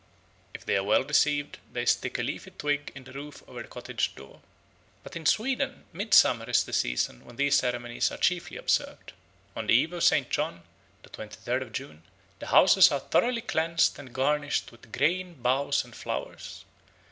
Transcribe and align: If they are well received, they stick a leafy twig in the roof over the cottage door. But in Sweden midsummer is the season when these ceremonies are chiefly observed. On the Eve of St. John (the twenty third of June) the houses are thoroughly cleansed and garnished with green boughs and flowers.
If 0.55 0.65
they 0.65 0.75
are 0.77 0.83
well 0.83 1.03
received, 1.03 1.59
they 1.71 1.85
stick 1.85 2.17
a 2.17 2.23
leafy 2.23 2.49
twig 2.49 2.91
in 2.95 3.03
the 3.03 3.11
roof 3.13 3.43
over 3.47 3.61
the 3.61 3.67
cottage 3.67 4.15
door. 4.15 4.41
But 5.03 5.15
in 5.15 5.27
Sweden 5.27 5.85
midsummer 5.93 6.49
is 6.49 6.63
the 6.63 6.73
season 6.73 7.23
when 7.23 7.35
these 7.35 7.57
ceremonies 7.59 8.11
are 8.11 8.17
chiefly 8.17 8.57
observed. 8.57 9.13
On 9.55 9.67
the 9.67 9.75
Eve 9.75 9.93
of 9.93 10.03
St. 10.03 10.31
John 10.31 10.63
(the 11.03 11.09
twenty 11.09 11.35
third 11.35 11.61
of 11.61 11.71
June) 11.71 12.01
the 12.39 12.47
houses 12.47 12.89
are 12.91 12.99
thoroughly 12.99 13.41
cleansed 13.41 13.99
and 13.99 14.11
garnished 14.11 14.71
with 14.71 14.91
green 14.91 15.35
boughs 15.35 15.83
and 15.85 15.95
flowers. 15.95 16.65